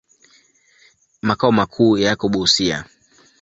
[1.21, 2.85] Makao makuu yako Busia.